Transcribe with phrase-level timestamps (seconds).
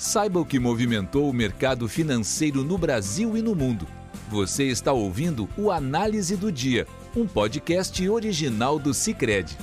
[0.00, 3.86] Saiba o que movimentou o mercado financeiro no Brasil e no mundo.
[4.30, 9.58] Você está ouvindo o Análise do Dia, um podcast original do Cicred.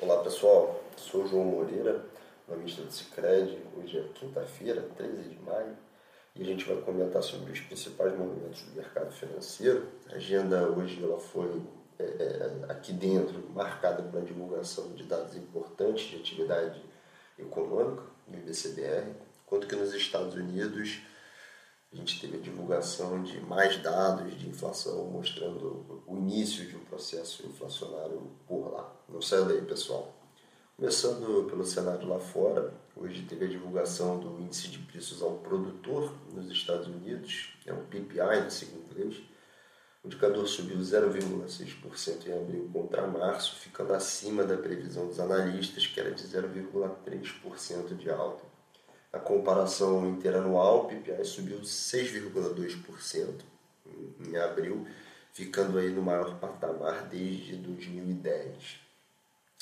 [0.00, 2.06] Olá pessoal, sou João Moreira,
[2.48, 3.58] analista do Cicred.
[3.76, 5.76] Hoje é quinta-feira, 13 de maio,
[6.34, 9.86] e a gente vai comentar sobre os principais movimentos do mercado financeiro.
[10.10, 11.60] A agenda hoje ela foi
[11.98, 16.82] é, é, aqui dentro marcada pela divulgação de dados importantes de atividade
[17.38, 19.14] econômica do IBCBR,
[19.46, 21.00] quanto que nos Estados Unidos
[21.92, 26.84] a gente teve a divulgação de mais dados de inflação mostrando o início de um
[26.84, 28.92] processo inflacionário por lá.
[29.08, 30.12] Não sai daí, pessoal.
[30.76, 36.12] Começando pelo cenário lá fora, hoje teve a divulgação do índice de preços ao produtor
[36.32, 39.22] nos Estados Unidos, é um PPI no segundo inglês.
[40.04, 45.98] O indicador subiu 0,6% em abril contra março, ficando acima da previsão dos analistas, que
[45.98, 48.44] era de 0,3% de alta.
[49.10, 53.40] A comparação interanual, o PPI subiu 6,2%
[54.28, 54.86] em abril,
[55.32, 58.80] ficando aí no maior patamar desde 2010.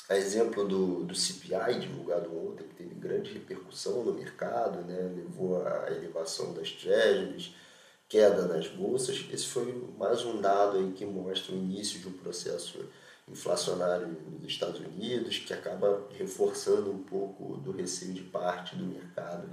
[0.09, 5.65] A exemplo do, do CPI, divulgado ontem, que teve grande repercussão no mercado, né, levou
[5.65, 7.55] à elevação das treasuries,
[8.13, 12.11] queda nas bolsas, esse foi mais um dado aí que mostra o início de um
[12.11, 12.77] processo
[13.27, 19.49] inflacionário nos Estados Unidos, que acaba reforçando um pouco do receio de parte do mercado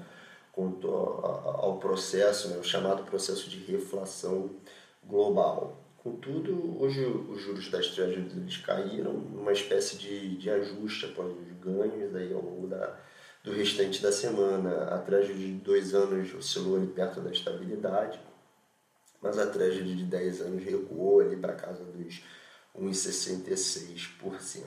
[0.52, 4.50] quanto ao processo, né, o chamado processo de reflação
[5.06, 5.82] global.
[5.96, 12.14] Contudo, hoje os juros das treasuries caíram numa espécie de, de ajuste após os ganhos
[12.14, 12.94] aí ao longo da,
[13.42, 14.94] do restante da semana.
[14.94, 18.20] A de dois anos oscilou ali perto da estabilidade,
[19.20, 22.22] mas a treasury de 10 anos recuou ali para casa dos
[22.78, 24.64] 1,66%.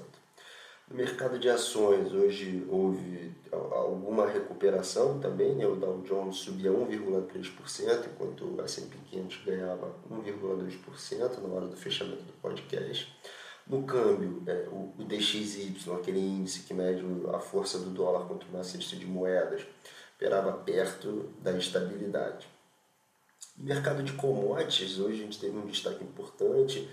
[0.89, 5.65] No mercado de ações, hoje houve alguma recuperação também, né?
[5.65, 12.23] o Dow Jones subia 1,3%, enquanto o S&P 500 ganhava 1,2% na hora do fechamento
[12.23, 13.11] do podcast.
[13.65, 17.01] No câmbio, é, o, o DXY, aquele índice que mede
[17.33, 19.65] a força do dólar contra uma cesta de moedas,
[20.17, 22.52] operava perto da estabilidade.
[23.55, 26.89] Mercado de commodities, hoje a gente teve um destaque importante,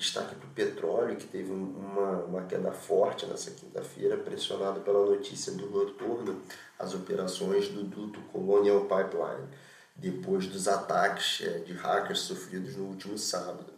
[0.00, 5.52] Destaque para o petróleo, que teve uma, uma queda forte nessa quinta-feira, pressionado pela notícia
[5.52, 6.40] do retorno
[6.78, 9.46] às operações do duto Colonial Pipeline,
[9.94, 13.74] depois dos ataques é, de hackers sofridos no último sábado.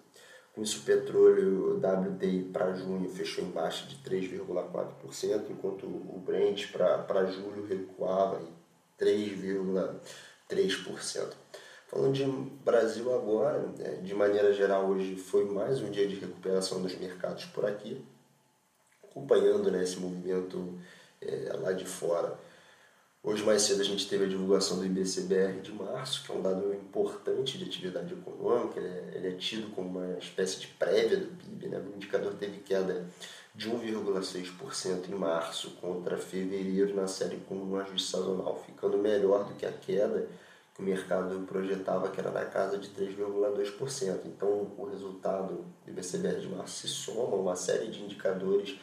[0.54, 6.70] Com isso, o petróleo WTI para junho fechou em baixa de 3,4%, enquanto o Brent
[6.70, 8.46] para julho recuava em
[9.04, 11.32] 3,3%.
[11.92, 12.24] Falando de
[12.64, 17.44] Brasil agora, né, de maneira geral, hoje foi mais um dia de recuperação dos mercados
[17.44, 18.02] por aqui,
[19.04, 20.72] acompanhando né, esse movimento
[21.20, 22.40] é, lá de fora.
[23.22, 26.40] Hoje mais cedo a gente teve a divulgação do IBCBR de março, que é um
[26.40, 31.26] dado importante de atividade econômica, ele é, é tido como uma espécie de prévia do
[31.26, 31.68] PIB.
[31.68, 31.78] Né?
[31.78, 33.04] O indicador teve queda
[33.54, 39.52] de 1,6% em março contra fevereiro na série com um ajuste sazonal, ficando melhor do
[39.56, 40.26] que a queda
[40.74, 44.20] que o mercado projetava que era na casa de 3,2%.
[44.26, 48.78] Então, o resultado do IBCBR de março se soma a uma série de indicadores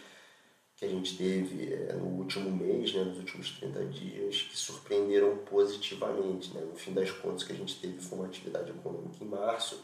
[0.76, 5.38] que a gente teve é, no último mês, né, nos últimos 30 dias, que surpreenderam
[5.40, 6.54] positivamente.
[6.54, 6.62] Né?
[6.62, 9.84] No fim das contas, que a gente teve foi uma atividade econômica em março,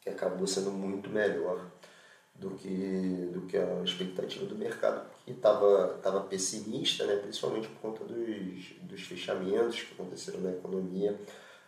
[0.00, 1.66] que acabou sendo muito melhor
[2.40, 7.80] do que, do que a expectativa do mercado, que estava tava pessimista, né, principalmente por
[7.80, 11.20] conta dos, dos fechamentos que aconteceram na economia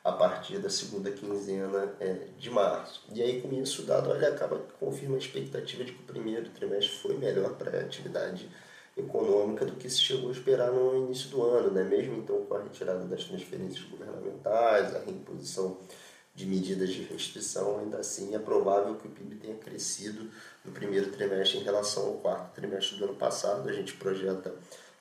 [0.03, 3.05] a partir da segunda quinzena é, de março.
[3.15, 6.49] E aí, com isso, o dado olha, acaba confirma a expectativa de que o primeiro
[6.51, 8.49] trimestre foi melhor para a atividade
[8.97, 11.85] econômica do que se chegou a esperar no início do ano, né?
[11.85, 15.79] mesmo então com a retirada das transferências governamentais, a reimposição
[16.35, 20.31] de medidas de restrição, ainda assim é provável que o PIB tenha crescido
[20.65, 23.69] no primeiro trimestre em relação ao quarto trimestre do ano passado.
[23.69, 24.55] A gente projeta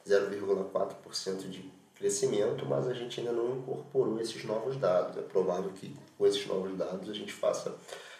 [0.05, 5.17] 0,4% de crescimento, mas a gente ainda não incorporou esses novos dados.
[5.17, 7.75] É provável que com esses novos dados a gente faça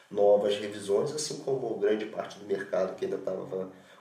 [0.10, 3.46] novas revisões, assim como grande parte do mercado que ainda estava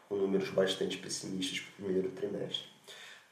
[0.09, 2.69] com números bastante pessimistas para o primeiro trimestre.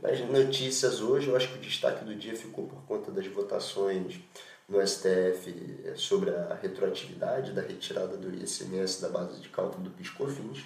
[0.00, 4.20] Nas notícias hoje, eu acho que o destaque do dia ficou por conta das votações
[4.68, 10.64] no STF sobre a retroatividade da retirada do ICMS da base de cálculo do PIS/COFINS.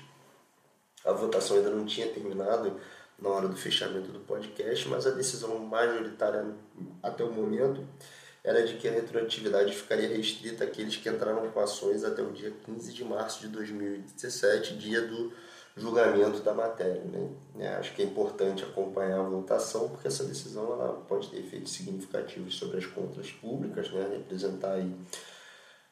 [1.05, 2.81] A votação ainda não tinha terminado
[3.19, 6.45] na hora do fechamento do podcast, mas a decisão majoritária
[7.03, 7.87] até o momento
[8.43, 12.53] era de que a retroatividade ficaria restrita àqueles que entraram com ações até o dia
[12.67, 15.33] 15 de março de 2017, dia do
[15.77, 17.03] julgamento da matéria.
[17.05, 17.31] Né?
[17.59, 21.73] É, acho que é importante acompanhar a votação, porque essa decisão ela pode ter efeitos
[21.73, 24.09] significativos sobre as contas públicas, né?
[24.13, 24.95] representar aí,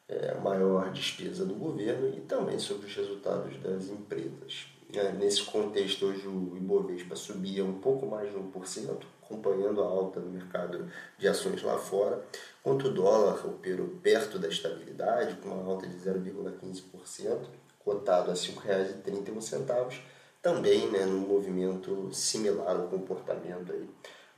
[0.09, 4.67] é, a maior despesa do governo e também sobre os resultados das empresas.
[4.93, 10.19] É, nesse contexto, hoje o Ibovespa subia um pouco mais de 1%, acompanhando a alta
[10.19, 12.21] no mercado de ações lá fora,
[12.61, 17.39] enquanto o dólar operou perto da estabilidade, com uma alta de 0,15%,
[17.85, 20.01] cotado a R$ 5,31,
[20.43, 23.89] também né, num movimento similar ao comportamento aí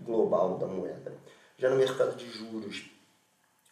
[0.00, 1.12] global da moeda.
[1.56, 2.90] Já no mercado de juros,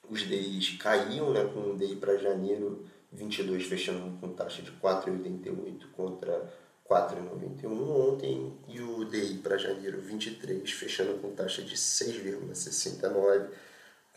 [0.08, 5.90] os DIs caíam, né, com o DI para janeiro 22 fechando com taxa de 4,88
[5.92, 6.48] contra
[6.88, 13.48] 4,91 ontem e o DI para janeiro 23 fechando com taxa de 6,69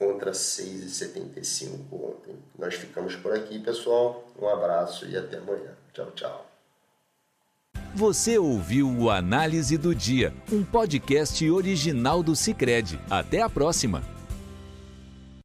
[0.03, 2.35] contra 6,75 ontem.
[2.59, 4.27] Nós ficamos por aqui, pessoal.
[4.39, 5.71] Um abraço e até amanhã.
[5.94, 6.50] Tchau, tchau.
[7.95, 13.00] Você ouviu o Análise do Dia, um podcast original do Cicred.
[13.09, 14.03] Até a próxima.